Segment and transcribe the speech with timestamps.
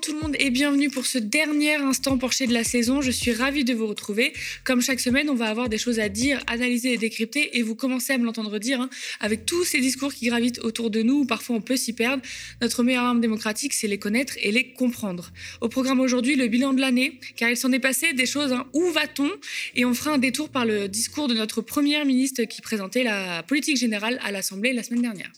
[0.00, 3.02] Bonjour tout le monde et bienvenue pour ce dernier instant Porsche de la saison.
[3.02, 4.32] Je suis ravie de vous retrouver.
[4.64, 7.74] Comme chaque semaine, on va avoir des choses à dire, analyser et décrypter et vous
[7.74, 8.88] commencez à me l'entendre dire hein,
[9.20, 12.22] avec tous ces discours qui gravitent autour de nous, parfois on peut s'y perdre.
[12.62, 15.32] Notre meilleure arme démocratique, c'est les connaître et les comprendre.
[15.60, 18.54] Au programme aujourd'hui, le bilan de l'année, car il s'en est passé des choses.
[18.54, 18.66] Hein.
[18.72, 19.30] Où va-t-on?
[19.74, 23.42] Et on fera un détour par le discours de notre première ministre qui présentait la
[23.42, 25.30] politique générale à l'Assemblée la semaine dernière.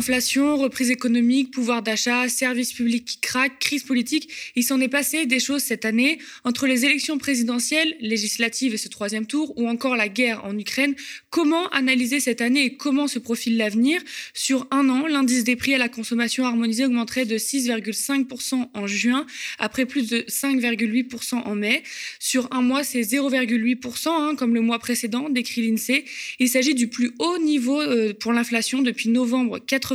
[0.00, 4.30] Inflation, reprise économique, pouvoir d'achat, services publics qui craquent, crise politique.
[4.56, 8.88] Il s'en est passé des choses cette année entre les élections présidentielles, législatives et ce
[8.88, 10.94] troisième tour, ou encore la guerre en Ukraine.
[11.28, 14.00] Comment analyser cette année et comment se profile l'avenir?
[14.32, 19.26] Sur un an, l'indice des prix à la consommation harmonisée augmenterait de 6,5% en juin,
[19.58, 21.82] après plus de 5,8% en mai.
[22.18, 26.06] Sur un mois, c'est 0,8%, hein, comme le mois précédent, décrit l'INSEE.
[26.38, 29.89] Il s'agit du plus haut niveau euh, pour l'inflation depuis novembre 80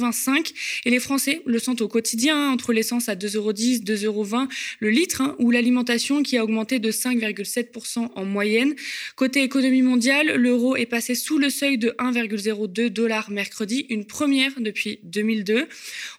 [0.85, 4.47] et les Français le sentent au quotidien, hein, entre l'essence à 2,10 2,20
[4.79, 8.75] le litre hein, ou l'alimentation qui a augmenté de 5,7% en moyenne.
[9.15, 14.51] Côté économie mondiale, l'euro est passé sous le seuil de 1,02 dollars mercredi, une première
[14.59, 15.67] depuis 2002.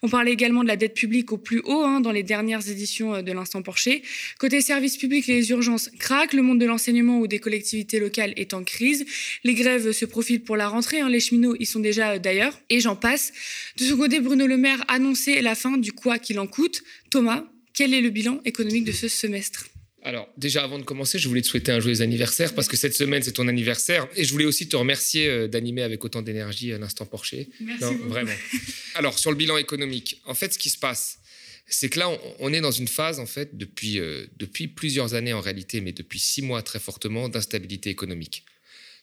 [0.02, 3.14] On parlait également de la dette publique au plus haut hein, dans les dernières éditions
[3.14, 4.02] euh, de l'instant Porcher.
[4.38, 8.54] Côté services publics, les urgences craquent, le monde de l'enseignement ou des collectivités locales est
[8.54, 9.04] en crise.
[9.44, 12.80] Les grèves se profilent pour la rentrée, les cheminots y sont déjà euh, d'ailleurs, et
[12.80, 13.32] j'en passe.
[13.78, 16.82] De ce côté, Bruno Le Maire annonçait la fin du quoi qu'il en coûte.
[17.10, 19.66] Thomas, quel est le bilan économique de ce semestre?
[20.06, 22.94] Alors, déjà, avant de commencer, je voulais te souhaiter un joyeux anniversaire parce que cette
[22.94, 24.06] semaine, c'est ton anniversaire.
[24.14, 27.48] Et je voulais aussi te remercier euh, d'animer avec autant d'énergie un instant Porcher.
[27.60, 27.82] Merci.
[27.82, 28.30] Non, vraiment.
[28.94, 31.18] Alors, sur le bilan économique, en fait, ce qui se passe,
[31.66, 35.32] c'est que là, on, est dans une phase, en fait, depuis, euh, depuis plusieurs années
[35.32, 38.44] en réalité, mais depuis six mois très fortement, d'instabilité économique.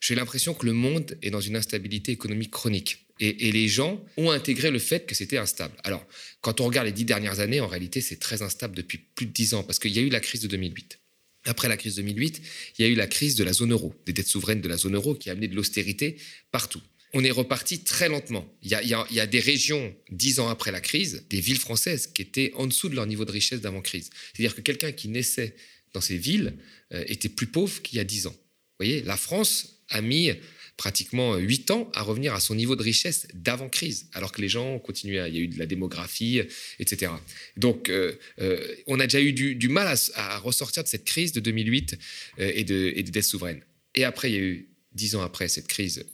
[0.04, 3.06] J'ai l'impression que le monde est dans une instabilité économique chronique.
[3.22, 5.74] Et, les gens ont intégré le fait que c'était instable.
[5.86, 6.06] Alors,
[6.42, 9.32] quand on regarde les dix dernières années, en réalité, c'est très instable depuis plus de
[9.32, 11.00] dix ans, parce qu'il y a eu la crise de 2008.
[11.46, 12.42] Après la crise de 2008,
[12.78, 14.76] il y a eu la crise de la zone euro, des dettes souveraines de la
[14.76, 16.18] zone euro qui a amené de l'austérité
[16.52, 16.82] partout.
[17.14, 18.46] On est reparti très lentement.
[18.62, 22.52] Il y, a, des régions, dix ans après la crise, des villes françaises qui étaient
[22.56, 24.10] en dessous de leur niveau de richesse d'avant-crise.
[24.34, 25.56] C'est-à-dire que quelqu'un qui naissait
[25.94, 26.56] dans ces villes
[26.94, 28.36] euh, était plus pauvre qu'il y a dix ans.
[28.36, 30.32] Vous voyez, la France a mis
[30.78, 34.80] pratiquement huit ans à revenir à son niveau de richesse d'avant-crise, alors que les gens
[34.80, 36.42] continuaient, à, il y a eu de la démographie,
[36.80, 37.12] etc.
[37.58, 41.40] Donc, euh, euh, on a déjà eu du, mal à, ressortir de cette crise de
[41.40, 41.98] 2008
[42.40, 43.62] euh, et, de, des dettes souveraines.
[43.96, 46.06] Et après, il y a eu dix ans après cette crise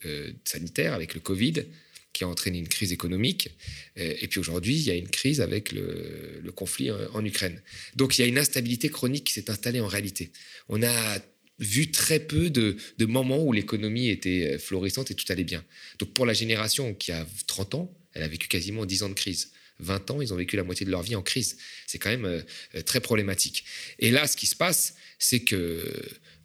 [0.45, 1.65] sanitaire avec le Covid,
[2.13, 3.49] qui a entraîné une crise économique.
[3.97, 7.61] Et puis aujourd'hui, il y a une crise avec le, conflit en Ukraine.
[7.95, 10.31] Donc il y a une instabilité chronique qui s'est installée en réalité.
[10.69, 11.19] On a
[11.59, 15.63] vu très peu de, moments où l'économie était euh, florissante et tout allait bien.
[15.99, 19.13] Donc pour la génération qui a 30 ans, elle a vécu quasiment 10 ans de
[19.13, 19.51] crise.
[19.79, 21.57] 20 ans, ils ont vécu la moitié de leur vie en crise.
[21.87, 22.41] C'est quand même euh,
[22.75, 23.65] euh, très problématique.
[23.99, 25.85] Et là, ce qui se passe, c'est que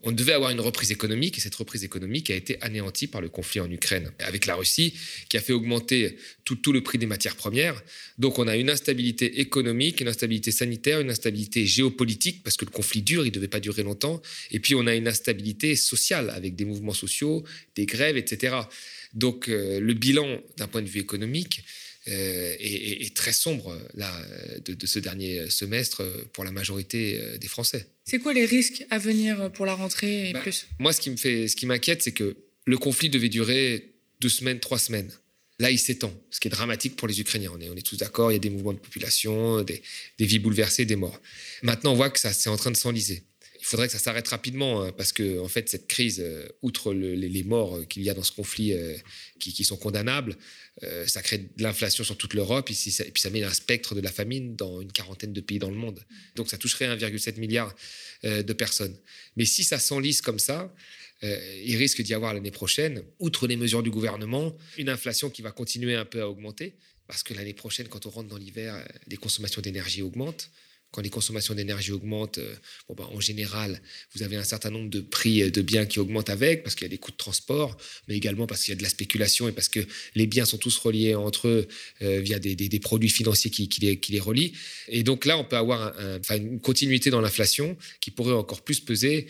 [0.04, 3.28] on devait avoir une reprise économique et cette reprise économique a été anéantie par le
[3.28, 4.94] conflit en Ukraine avec la Russie
[5.28, 7.82] qui a fait augmenter tout, le prix des matières premières.
[8.19, 12.70] Donc on a une instabilité économique, une instabilité sanitaire, une instabilité géopolitique parce que le
[12.70, 14.20] conflit dure, il ne devait pas durer longtemps.
[14.50, 17.44] Et puis on a une instabilité sociale avec des mouvements sociaux,
[17.75, 18.56] des grèves, etc.
[19.14, 21.64] Donc euh, le bilan d'un point de vue économique,
[22.09, 24.12] euh, est, très sombre là,
[24.65, 27.87] de, ce dernier semestre pour la majorité euh, des Français.
[28.04, 30.66] C'est quoi les risques à venir pour la rentrée et bah, plus?
[30.78, 34.28] Moi, ce qui me fait, ce qui m'inquiète, c'est que le conflit devait durer deux
[34.28, 35.10] semaines, trois semaines.
[35.60, 37.53] Là, il s'étend, ce qui est dramatique pour les Ukrainiens.
[37.54, 39.82] On est, on est tous d'accord, il y a des mouvements de population, des,
[40.19, 41.20] des vies bouleversées, des morts.
[41.62, 43.22] Maintenant, on voit que ça c'est en train de s'enliser
[43.66, 47.42] faudrait que ça s'arrête rapidement hein, parce que en fait cette crise, euh, outre les,
[47.44, 48.94] morts qu'il y a dans ce conflit euh,
[49.38, 50.36] qui, sont condamnables,
[50.82, 53.94] euh, ça crée de l'inflation sur toute l'Europe et, et, puis ça met un spectre
[53.94, 56.04] de la famine dans une quarantaine de pays dans le monde.
[56.36, 57.75] Donc ça toucherait 1,7 milliard
[58.22, 58.97] de personnes.
[59.36, 60.75] Mais si ça s'enlise comme ça,
[61.22, 65.50] il risque d'y avoir l'année prochaine, outre les mesures du gouvernement, une inflation qui va
[65.50, 66.75] continuer un peu à augmenter
[67.06, 70.50] parce que l'année prochaine, quand on rentre dans l'hiver, les consommations d'énergie augmentent
[70.94, 72.55] quand les consommations d'énergie augmentent, euh,
[72.96, 73.82] ben, en général,
[74.14, 76.85] vous avez un certain nombre de prix euh, de biens qui augmentent avec, parce qu'il
[76.85, 77.76] y a des coûts de transport,
[78.06, 79.81] mais également parce qu'il y a de la spéculation et parce que
[80.14, 81.67] les biens sont tous reliés entre eux
[82.02, 84.52] euh, via des, produits financiers qui, les, qui, relient.
[84.87, 88.79] Et donc là, on peut avoir un, une continuité dans l'inflation qui pourrait encore plus
[88.79, 89.26] peser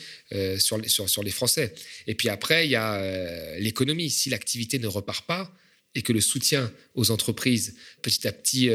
[0.59, 1.75] sur, les Français.
[2.07, 4.11] Et puis après, il y a l'économie.
[4.11, 5.51] Si l'activité ne repart pas,
[5.95, 8.71] et que le soutien aux entreprises petit à petit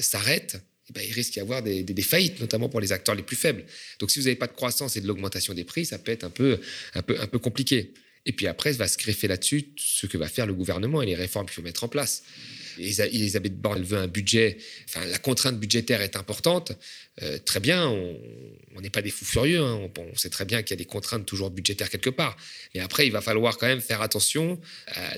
[0.00, 0.56] s'arrête,
[0.88, 3.64] eh ben, il risque d'y avoir des, faillites, notamment pour les acteurs les plus faibles.
[3.98, 6.24] Donc si vous n'avez pas de croissance et de l'augmentation des prix, ça peut être
[6.24, 6.60] un peu,
[6.94, 7.92] un peu, un peu compliqué.
[8.24, 11.14] Et puis après, va se greffer là-dessus ce que va faire le gouvernement et les
[11.14, 12.22] réformes qu'il faut mettre en place.
[12.78, 14.58] Elisabeth Borne veut un budget,
[14.88, 16.72] enfin la contrainte budgétaire est importante.
[17.22, 19.90] Euh, très bien, on n'est pas des fous furieux, hein.
[19.98, 22.36] on, sait très bien qu'il y a des contraintes toujours budgétaires quelque part.
[22.74, 25.16] Et après, il va falloir quand même faire attention à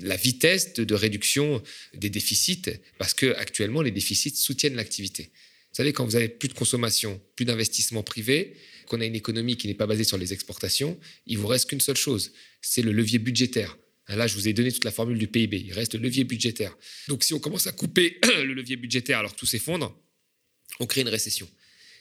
[0.00, 1.62] la vitesse de, réduction
[1.94, 2.62] des déficits,
[2.98, 5.30] parce que actuellement les déficits soutiennent l'activité.
[5.72, 8.54] Vous savez, quand vous avez plus de consommation, plus d'investissement privé,
[8.86, 11.80] qu'on a une économie qui n'est pas basée sur les exportations, il vous reste qu'une
[11.80, 13.78] seule chose, c'est le levier budgétaire.
[14.16, 15.64] Là, je vous ai donné toute la formule du PIB.
[15.66, 16.76] Il reste le levier budgétaire.
[17.08, 19.96] Donc, si on commence à couper le levier budgétaire alors que tout s'effondre,
[20.80, 21.48] on crée une récession.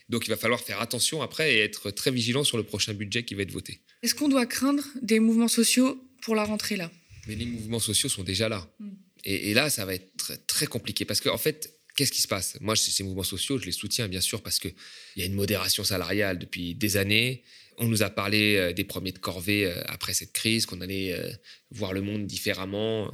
[0.10, 3.24] Donc, il va falloir faire attention après et être très vigilant sur le prochain budget
[3.24, 3.82] qui va être voté.
[4.04, 6.92] Est-ce qu'on doit craindre des mouvements sociaux pour la rentrée là?
[7.28, 8.70] Mais les mouvements sociaux sont déjà là.
[8.80, 8.90] Hmm.
[9.24, 12.28] Et, là, ça va être très, très compliqué parce qu'en en fait, qu'est-ce qui se
[12.28, 12.58] passe?
[12.60, 14.74] Moi, ces mouvements sociaux, je les soutiens bien sûr parce qu'il
[15.16, 17.44] y a une modération salariale depuis des années.
[17.84, 21.14] On nous a parlé euh, des premiers de corvée euh, après cette crise, qu'on allait
[21.14, 21.32] euh,
[21.72, 23.12] voir le monde différemment,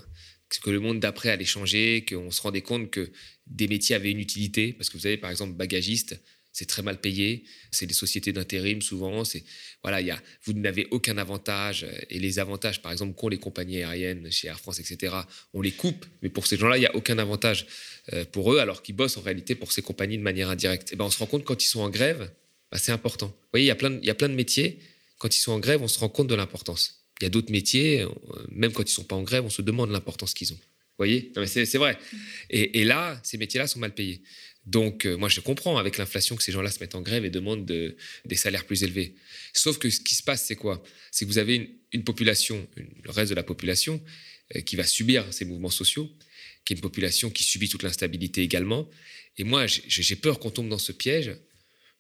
[0.62, 3.10] que le monde d'après allait changer, qu'on se rendait compte que
[3.48, 4.74] des métiers avaient une utilité.
[4.74, 6.22] Parce que vous avez par exemple bagagiste,
[6.52, 7.46] c'est très mal payé.
[7.72, 9.24] C'est des sociétés d'intérim souvent.
[9.24, 9.46] C'est
[9.84, 13.84] voilà, y a, vous n'avez aucun avantage et les avantages, par exemple, qu'ont les compagnies
[13.84, 15.16] aériennes chez Air France, etc.
[15.54, 17.68] On les coupe, mais pour ces gens-là, il y a aucun avantage
[18.34, 20.92] pour eux, alors qu'ils bossent en réalité pour ces compagnies de manière indirecte.
[20.92, 22.30] Et ben, on se rend compte quand ils sont en grève,
[22.72, 23.28] bah, c'est important.
[23.28, 23.76] Vous voyez, il y, a
[24.16, 24.80] plein de, métiers,
[25.18, 27.04] quand ils sont en grève, on se rend compte de l'importance.
[27.22, 28.10] Il y a d'autres métiers, euh,
[28.50, 30.58] même quand ils ne sont pas en grève, on se demande l'importance qu'ils ont.
[30.58, 31.32] Vous voyez?
[31.46, 31.98] C'est, vrai.
[32.50, 34.24] Et, là, ces métiers-là sont mal payés.
[34.66, 37.30] Donc, euh, moi, je comprends avec l'inflation que ces gens-là se mettent en grève et
[37.30, 39.14] demandent des salaires plus élevés.
[39.54, 40.82] Sauf que ce qui se passe, c'est quoi?
[41.12, 44.04] C'est que vous avez une, population, le reste de la population,
[44.56, 46.10] euh, qui va subir ces mouvements sociaux,
[46.66, 48.90] qui est une population qui subit toute l'instabilité également.
[49.38, 51.36] Et moi, j'ai peur qu'on tombe dans ce piège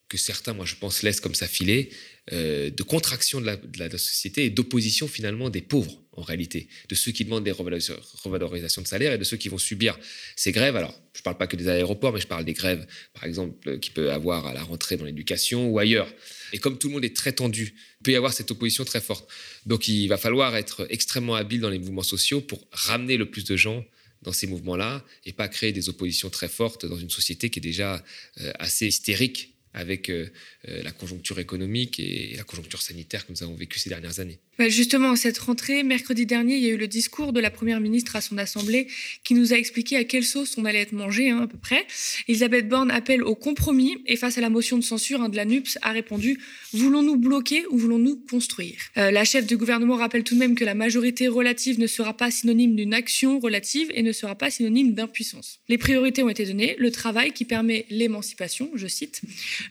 [0.09, 1.89] que certains, moi je pense, laissent comme ça filer,
[2.33, 7.11] euh, de contraction de la, société et d'opposition finalement des pauvres, en réalité, de ceux
[7.11, 9.97] qui demandent des revalorisations de salaire et de ceux qui vont subir
[10.35, 10.75] ces grèves.
[10.75, 13.79] Alors, je ne parle pas que des aéroports, mais je parle des grèves, par exemple,
[13.79, 16.13] qui peut avoir à la rentrée dans l'éducation ou ailleurs.
[16.51, 19.01] Et comme tout le monde est très tendu, il peut y avoir cette opposition très
[19.01, 19.29] forte.
[19.65, 23.45] Donc, il va falloir être extrêmement habile dans les mouvements sociaux pour ramener le plus
[23.45, 23.85] de gens
[24.21, 27.61] dans ces mouvements-là et pas créer des oppositions très fortes dans une société qui est
[27.61, 28.03] déjà
[28.41, 30.27] euh, assez hystérique avec euh,
[30.67, 34.39] euh, la conjoncture économique et la conjoncture sanitaire que nous avons vécu ces dernières années.
[34.57, 37.79] Bah, justement, cette rentrée, mercredi dernier, il y a eu le discours de la Première
[37.79, 38.87] ministre à son Assemblée
[39.23, 41.85] qui nous a expliqué à quelle sauce on allait être mangé, hein, à peu près.
[42.27, 45.45] Elisabeth Borne appelle au compromis et face à la motion de censure hein, de la
[45.45, 46.39] NUPS a répondu
[46.73, 48.77] «Voulons-nous bloquer ou voulons-nous construire?
[48.97, 52.17] Euh, La chef du gouvernement rappelle tout de même que la majorité relative ne sera
[52.17, 55.59] pas synonyme d'une action relative et ne sera pas synonyme d'impuissance.
[55.69, 59.21] Les priorités ont été données, le travail qui permet l'émancipation, je cite,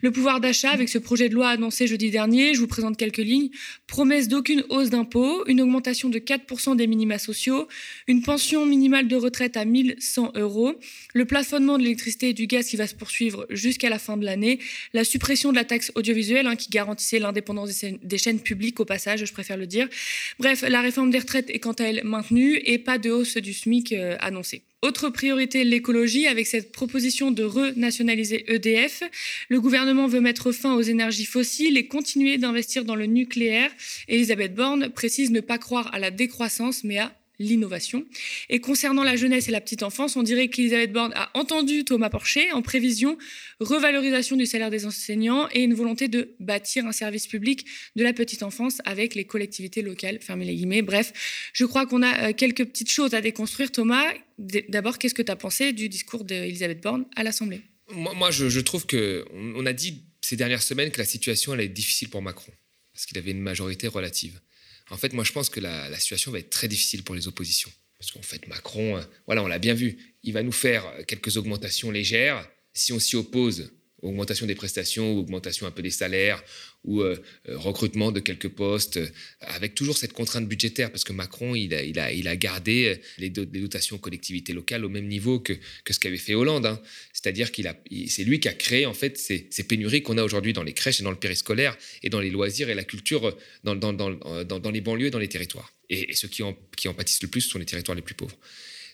[0.03, 3.17] le pouvoir d'achat avec ce projet de loi annoncé jeudi dernier, je vous présente quelques
[3.19, 3.51] lignes,
[3.87, 7.69] promesse d'aucune hausse d'impôts, une augmentation de 4% des minima sociaux,
[8.07, 10.75] une pension minimale de retraite à 1100 euros,
[11.15, 14.25] le plafonnement de l'électricité et du gaz qui va se poursuivre jusqu'à la fin de
[14.25, 14.59] l'année,
[14.93, 19.25] la suppression de la taxe audiovisuelle hein, qui garantissait l'indépendance des, chaînes publiques au passage,
[19.25, 19.89] je préfère le dire.
[20.39, 23.53] Bref, la réforme des retraites est quant à elle maintenue et pas de hausse du
[23.53, 24.63] SMIC euh, annoncée.
[24.83, 29.03] Autre priorité, l'écologie, avec cette proposition de renationaliser EDF.
[29.49, 33.71] Le gouvernement veut mettre fin aux énergies fossiles et continuer d'investir dans le nucléaire.
[34.07, 38.05] Elisabeth Borne précise ne pas croire à la décroissance, mais à l'innovation.
[38.49, 42.11] Et concernant la jeunesse et la petite enfance, on dirait qu'Elisabeth Borne a entendu Thomas
[42.11, 43.19] Porcher en prévision
[43.61, 47.67] revalorisation du salaire des enseignants et une volonté de bâtir un service public
[47.97, 50.83] de la petite enfance avec les collectivités locales, fermez les guillemets.
[50.83, 53.73] Bref, je crois qu'on a euh, quelques petites choses à déconstruire.
[53.73, 54.05] Thomas,
[54.39, 57.61] d'abord, qu'est-ce que tu as pensé du discours d'Elisabeth Borne à l'Assemblée?
[57.91, 61.73] Moi, je, trouve que on a dit ces dernières semaines que la situation allait être
[61.73, 62.53] difficile pour Macron
[62.97, 64.41] parce qu'il avait une majorité relative.
[64.91, 67.71] En fait, moi, je pense que la, situation va être très difficile pour les oppositions.
[67.99, 71.37] Parce qu'en fait, Macron, euh, voilà, on l'a bien vu, il va nous faire quelques
[71.37, 72.47] augmentations légères.
[72.75, 73.73] Si on s'y oppose,
[74.09, 76.43] augmentation des prestations, augmentation un peu des salaires,
[76.85, 77.17] ou euh,
[77.49, 79.01] euh, recrutement de quelques postes,
[79.41, 84.53] avec toujours cette contrainte budgétaire, parce que Macron, il a, gardé les, dotations aux collectivités
[84.53, 85.55] locales au même niveau que,
[85.89, 86.67] ce qu'avait fait Hollande.
[86.67, 86.81] Hein.
[87.13, 87.67] C'est-à-dire qu'il
[88.09, 91.01] c'est lui qui a créé en fait ces, pénuries qu'on a aujourd'hui dans les crèches
[91.01, 93.75] et dans le périscolaire et dans les loisirs et la culture dans,
[94.71, 95.73] les banlieues et dans les territoires.
[95.91, 96.55] Et, ceux qui en,
[96.95, 98.39] pâtissent le plus sont les territoires les plus pauvres.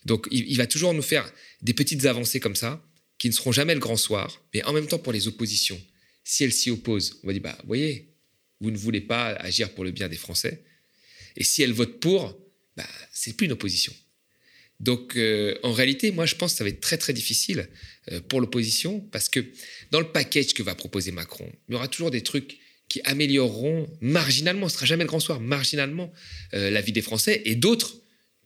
[0.04, 2.82] Donc il va toujours nous faire des petites avancées comme ça,
[3.22, 5.80] qui ne seront jamais le grand soir, mais en même temps pour les oppositions.
[6.24, 8.16] Si elles s'y opposent, on va dire, bah, vous voyez,
[8.60, 10.64] vous ne voulez pas agir pour le bien des Français.
[11.36, 12.36] Et si elles votent pour,
[12.76, 13.94] bah, c'est plus une opposition.
[14.80, 17.68] Donc, euh, en réalité, moi, je pense que ça va être très, très difficile
[18.10, 19.52] euh, pour l'opposition, parce que
[19.92, 23.88] dans le package que va proposer Macron, il y aura toujours des trucs qui amélioreront
[24.00, 26.12] marginalement, ce sera jamais le grand soir, marginalement
[26.54, 27.94] euh, la vie des Français, et d'autres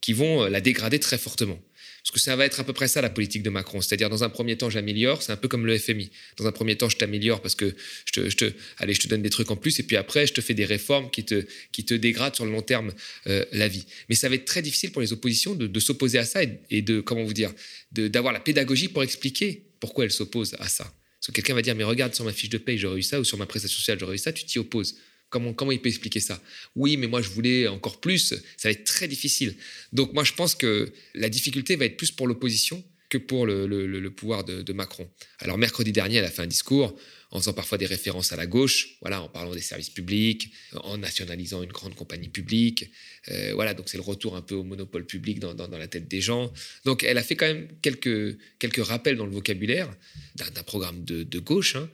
[0.01, 1.59] qui vont la dégrader très fortement.
[2.07, 3.81] Parce que ça va être à peu près ça la politique de Macron.
[3.81, 5.21] C'est-à-dire, dans un premier temps, j'améliore.
[5.21, 6.09] C'est un peu comme le FMI.
[6.37, 9.09] Dans un premier temps, je t'améliore parce que je te, je te, allez, je te
[9.09, 9.77] donne des trucs en plus.
[9.81, 12.51] Et puis après, je te fais des réformes qui te, qui te dégradent sur le
[12.51, 12.93] long terme
[13.27, 13.85] euh, la vie.
[14.07, 16.81] Mais ça va être très difficile pour les oppositions de, s'opposer à ça et, et,
[16.81, 17.53] de, comment vous dire,
[17.91, 20.85] d'avoir la pédagogie pour expliquer pourquoi elles s'opposent à ça.
[21.19, 23.19] Parce que quelqu'un va dire, mais regarde, sur ma fiche de paye, j'aurais eu ça,
[23.19, 24.95] ou sur ma prestation sociale, j'aurais eu ça, tu t'y opposes.
[25.29, 26.41] Comment, comment il peut expliquer ça?
[26.75, 28.33] Oui, mais moi, je voulais encore plus.
[28.55, 29.55] Ça va être très difficile.
[29.91, 34.09] Donc, moi, je pense que la difficulté va être plus pour l'opposition que pour le,
[34.09, 35.09] pouvoir de, Macron.
[35.39, 36.97] Alors, mercredi dernier, elle a fait un discours
[37.31, 40.97] en faisant parfois des références à la gauche, voilà, en parlant des services publics, en
[40.97, 42.89] nationalisant une grande compagnie publique.
[43.29, 46.21] Euh, voilà, donc c'est le retour un peu au monopole public dans, la tête des
[46.21, 46.53] gens.
[46.85, 49.93] Donc, elle a fait quand même quelques, quelques rappels dans le vocabulaire
[50.35, 51.75] d'un programme de, de gauche.
[51.75, 51.89] Hein,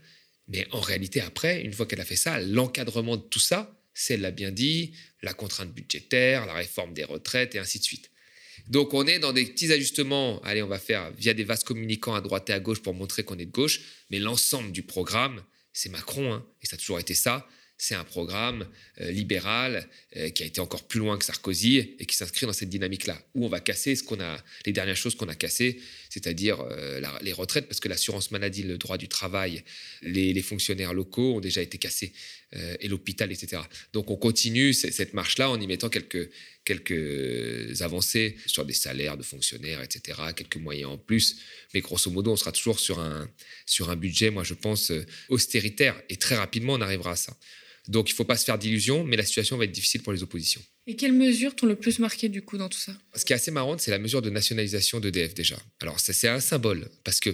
[0.54, 4.14] mais en réalité, après, une fois qu'elle a fait ça, l'encadrement de tout ça, c'est,
[4.14, 4.94] elle l'a bien dit,
[5.24, 8.12] la contrainte budgétaire, la réforme des retraites et ainsi de suite.
[8.68, 12.14] Donc on est dans des petits ajustements, allez, on va faire via des vases communicants
[12.14, 13.82] à droite et à gauche pour montrer qu'on est de gauche,
[14.12, 15.44] mais l'ensemble du programme,
[15.74, 17.48] c'est Macron, hein, et ça a toujours été ça,
[17.84, 18.66] c'est un programme
[19.02, 22.54] euh, libéral euh, qui a été encore plus loin que Sarkozy et qui s'inscrit dans
[22.54, 25.82] cette dynamique-là, où on va casser ce qu'on a, les dernières choses qu'on a cassées,
[26.10, 29.66] c'est-à-dire euh, les retraites, parce que l'assurance maladie, le droit du travail,
[30.02, 32.14] les, fonctionnaires locaux ont déjà été cassés,
[32.80, 33.64] et l'hôpital, etc.
[33.94, 36.30] Donc on continue cette marche-là en y mettant quelques,
[36.64, 41.38] quelques avancées sur des salaires de fonctionnaires, etc., quelques moyens en plus.
[41.74, 43.28] Mais grosso modo, on sera toujours sur un,
[43.66, 44.92] sur un budget, moi je pense,
[45.30, 47.36] austéritaire, et très rapidement on arrivera à ça.
[47.90, 50.14] Donc il ne faut pas se faire d'illusions, mais la situation va être difficile pour
[50.14, 50.62] les oppositions.
[50.88, 52.98] Et quelles mesures t'ont le plus marqué du coup dans tout ça?
[53.16, 55.58] Ce qui est assez marrant, c'est la mesure de nationalisation d'EDF déjà.
[55.82, 57.30] Alors c'est un symbole, parce que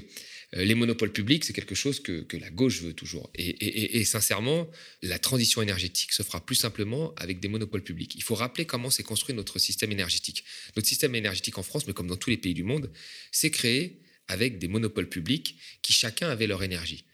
[0.55, 3.29] euh, les monopoles publics, c'est quelque chose que, que, la gauche veut toujours.
[3.35, 4.67] Et, et, et, sincèrement,
[5.03, 8.15] la transition énergétique se fera plus simplement avec des monopoles publics.
[8.15, 10.43] Il faut rappeler comment s'est construit notre système énergétique.
[10.75, 12.91] Notre système énergétique en France, mais comme dans tous les pays du monde,
[13.31, 17.05] s'est créé avec des monopoles publics qui chacun avait leur énergie.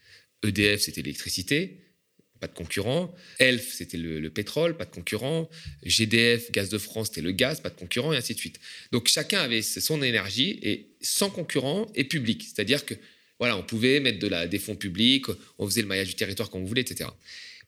[0.43, 1.84] EDF, c'était l'électricité,
[2.39, 3.13] pas de concurrent.
[3.39, 5.49] Elf, c'était le, le, pétrole, pas de concurrent.
[5.83, 8.59] GDF, Gaz de France, c'était le gaz, pas de concurrent, et ainsi de suite.
[8.91, 12.43] Donc chacun avait son énergie et sans concurrent et public.
[12.43, 12.95] C'est-à-dire que
[13.39, 15.25] voilà, on pouvait mettre de la, des fonds publics,
[15.57, 17.09] on faisait le maillage du territoire comme on voulait, etc.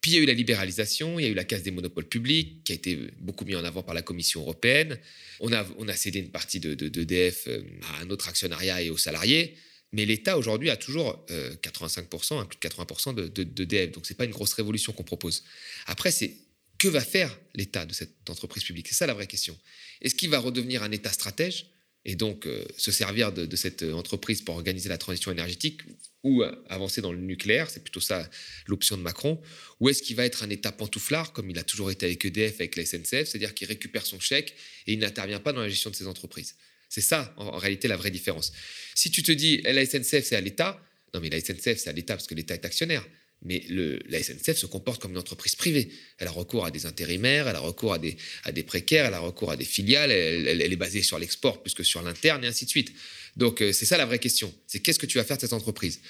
[0.02, 2.08] Puis il y a eu la libéralisation, il y a eu la casse des monopoles
[2.08, 4.98] publics, qui a été beaucoup mis en avant par la Commission européenne.
[5.40, 8.82] On a, on a cédé une partie de, de, d'EDF euh, à un autre actionnariat
[8.82, 9.56] et aux salariés.
[9.98, 13.94] Mais l'État aujourd'hui a toujours euh, 85%, hein, plus de 80% de, d'EDF.
[13.94, 15.44] Donc ce n'est pas une grosse révolution qu'on propose.
[15.88, 16.36] Après, c'est
[16.78, 18.88] que va faire l'État de cette entreprise publique?
[18.90, 19.58] C'est ça la vraie question.
[20.02, 21.66] Est-ce qu'il va redevenir un État stratège
[22.06, 25.82] et donc euh, se servir de, cette entreprise pour organiser la transition énergétique
[26.22, 28.30] ou euh, avancer dans le nucléaire, c'est plutôt ça
[28.68, 29.42] l'option de Macron,
[29.80, 32.54] ou est-ce qu'il va être un État pantouflard, comme il a toujours été avec EDF,
[32.60, 34.54] avec la SNCF, c'est-à-dire qu'il récupère son chèque
[34.86, 36.56] et il n'intervient pas dans la gestion de ses entreprises?
[36.90, 38.54] C'est ça, en, réalité, la vraie différence.
[38.96, 40.82] Si tu te dis, la SNCF, c'est à l'État,
[41.14, 43.06] non mais la SNCF, c'est à l'État parce que l'État est actionnaire.
[43.44, 45.90] Mais le, la SNCF se comporte comme une entreprise privée.
[46.18, 48.18] Elle a recours à des intérimaires, elle a recours à des,
[48.64, 51.76] précaires, elle a recours à des filiales, elle, elle, elle est basée sur l'export plus
[51.76, 52.94] que sur l'interne, et ainsi de suite.
[53.36, 54.54] Donc, euh, c'est ça la vraie question.
[54.66, 56.02] C'est qu'est-ce que tu vas faire de cette entreprise?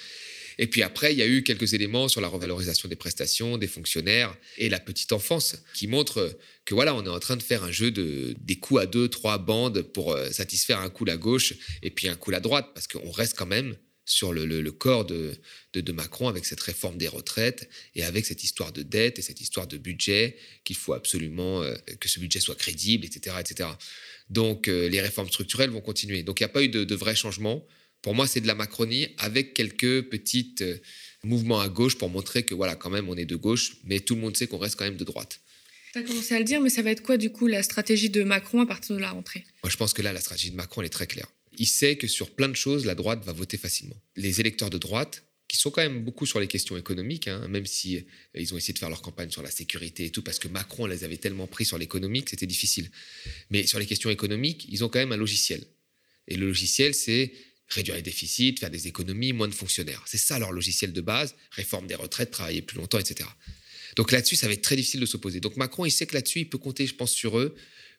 [0.58, 3.68] Et puis après, il y a eu quelques éléments sur la revalorisation des prestations, des
[3.68, 7.62] fonctionnaires et la petite enfance qui montrent que voilà, on est en train de faire
[7.62, 11.16] un jeu de des coups à deux, trois bandes pour euh, satisfaire un coup à
[11.16, 15.04] gauche et puis un coup à droite parce qu'on reste quand même sur le, corps
[15.04, 15.34] de,
[15.74, 19.22] de, de, Macron avec cette réforme des retraites et avec cette histoire de dette et
[19.22, 23.36] cette histoire de budget qu'il faut absolument euh, que ce budget soit crédible, etc.
[23.38, 23.68] etc.
[24.30, 26.22] Donc euh, les réformes structurelles vont continuer.
[26.22, 27.66] Donc il n'y a pas eu de, de vrais changements.
[28.02, 30.78] Pour moi, c'est de la Macronie avec quelques petites euh,
[31.24, 34.14] mouvements à gauche pour montrer que voilà, quand même, on est de gauche, mais tout
[34.14, 35.40] le monde sait qu'on reste quand même de droite.
[35.92, 38.10] Tu as commencé à le dire, mais ça va être quoi du coup la stratégie
[38.10, 39.44] de Macron à partir de la rentrée?
[39.62, 41.28] Moi, je pense que là, la stratégie de Macron, elle est très claire
[41.58, 43.96] il sait que sur plein de choses, la droite va voter facilement.
[44.16, 47.66] Les électeurs de droite, qui sont quand même beaucoup sur les questions économiques, hein, même
[47.66, 48.00] si euh,
[48.34, 50.86] ils ont essayé de faire leur campagne sur la sécurité et tout, parce que Macron
[50.86, 52.90] les avait tellement pris sur l'économique que c'était difficile.
[53.50, 55.64] Mais sur les questions économiques, ils ont quand même un logiciel.
[56.28, 57.32] Et le logiciel, c'est
[57.68, 60.02] réduire les déficits, faire des économies, moins de fonctionnaires.
[60.06, 63.28] C'est ça leur logiciel de base, réforme des retraites, travailler plus longtemps, etc.
[63.96, 65.40] Donc là-dessus, ça va être très difficile de s'opposer.
[65.40, 67.54] Donc Macron, il sait que là-dessus, il peut compter, je pense, sur eux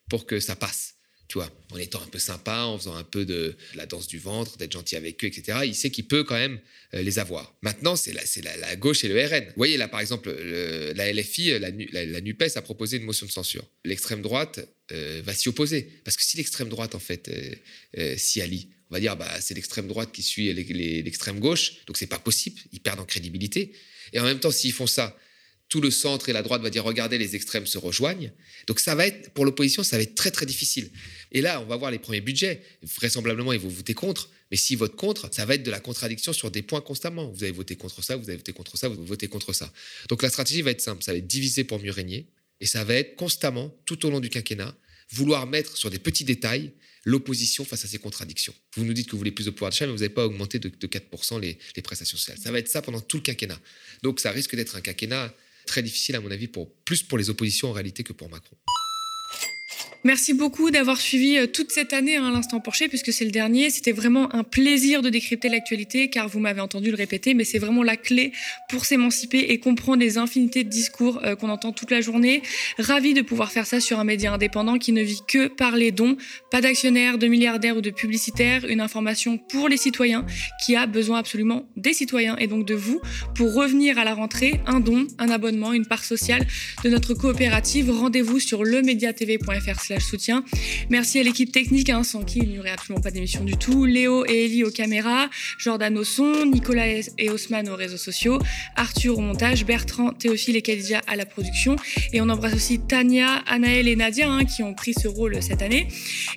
[0.09, 0.95] pour que ça passe
[1.29, 4.17] tu vois, en étant un peu sympa, en faisant un peu de, la danse du
[4.17, 5.59] ventre, d'être gentil avec eux, etc.
[5.63, 6.59] Il sait qu'il peut quand même
[6.95, 7.55] euh, les avoir.
[7.61, 8.11] Maintenant, c'est
[8.41, 9.45] la, gauche et le RN.
[9.45, 13.27] Vous voyez, là, par exemple, le, la LFI, la, la, NUPES a proposé une motion
[13.27, 13.63] de censure.
[13.85, 14.59] L'extrême droite
[14.91, 15.87] euh, va s'y opposer.
[16.03, 17.55] Parce que si l'extrême droite, en fait, euh,
[17.99, 21.97] euh s'y allie, on va dire, bah, c'est l'extrême droite qui suit l'extrême gauche, donc
[21.97, 23.73] c'est pas possible, ils perdent en crédibilité.
[24.13, 25.15] Et en même temps, s'ils font ça,
[25.69, 28.31] tout le centre et la droite va dire regardez, les extrêmes se rejoignent.
[28.65, 30.89] Donc ça va être, pour l'opposition, ça va être très très difficile.
[31.31, 32.61] Et là, on va voir les premiers budgets.
[32.81, 34.31] Vraisemblablement, ils vont voter contre.
[34.49, 37.29] Mais s'ils votent contre, ça va être de la contradiction sur des points constamment.
[37.29, 39.71] Vous avez voté contre ça, vous avez voté contre ça, vous votez contre ça.
[40.09, 41.03] Donc la stratégie va être simple.
[41.03, 42.25] Ça va être diviser pour mieux régner.
[42.59, 44.75] Et ça va être constamment, tout au long du quinquennat,
[45.11, 46.71] vouloir mettre sur des petits détails
[47.05, 48.53] l'opposition face à ces contradictions.
[48.75, 50.59] Vous nous dites que vous voulez plus de pouvoir d'achat, mais vous n'avez pas augmenté
[50.59, 52.37] de, 4% les, les, prestations sociales.
[52.37, 53.59] Ça va être ça pendant tout le quinquennat.
[54.03, 55.33] Donc ça risque d'être un quinquennat
[55.65, 58.57] très difficile, à mon avis, pour, plus pour les oppositions en réalité que pour Macron.
[60.05, 63.69] Merci beaucoup d'avoir suivi euh, toute cette année hein, l'instant Porcher, puisque c'est le dernier.
[63.69, 67.59] C'était vraiment un plaisir de décrypter l'actualité, car vous m'avez entendu le répéter, mais c'est
[67.59, 68.31] vraiment la clé
[68.69, 72.43] pour s'émanciper et comprendre les infinités de discours euh, qu'on entend toute la journée.
[72.77, 75.91] Ravi de pouvoir faire ça sur un média indépendant qui ne vit que par les
[75.91, 76.15] dons,
[76.49, 80.25] pas d'actionnaires, de milliardaires ou de publicitaires, une information pour les citoyens
[80.63, 83.01] qui a besoin absolument des citoyens et donc de vous
[83.35, 86.47] pour revenir à la rentrée, un don, un abonnement, une part sociale
[86.85, 87.91] de notre coopérative.
[87.91, 90.43] Rendez-vous sur lemediatv.fr soutien.
[90.89, 93.85] Merci à l'équipe technique, hein, sans qui il n'y aurait absolument pas d'émission du tout.
[93.85, 98.39] Léo et Ellie aux caméras, Jordan au son, Nicolas et Haussmann aux réseaux sociaux,
[98.75, 101.75] Arthur au montage, Bertrand, Théophile et Khadija à la production.
[102.13, 105.61] Et on embrasse aussi Tania, Anaël et Nadia hein, qui ont pris ce rôle cette
[105.61, 105.87] année.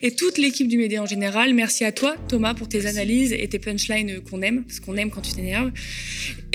[0.03, 1.55] Et toute l'équipe du Média en général.
[1.55, 5.11] Merci à toi, Thomas, pour tes analyses et tes punchlines qu'on aime, parce qu'on aime
[5.11, 5.73] quand tu t'énerves.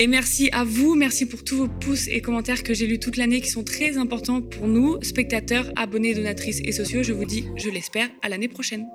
[0.00, 3.16] Et merci à vous, merci pour tous vos pouces et commentaires que j'ai lus toute
[3.16, 7.02] l'année qui sont très importants pour nous, spectateurs, abonnés, donatrices et sociaux.
[7.02, 8.86] Je vous dis, je l'espère, à l'année prochaine.